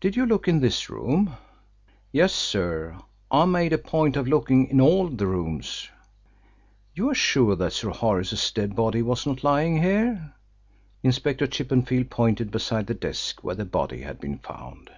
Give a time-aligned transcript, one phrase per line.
[0.00, 1.34] "Did you look in this room?"
[2.10, 2.96] "Yes, sir.
[3.30, 5.90] I made a point of looking in all the rooms."
[6.94, 10.32] "You are sure that Sir Horace's dead body was not lying here?"
[11.02, 14.88] Inspector Chippenfield pointed beside the desk where the body had been found.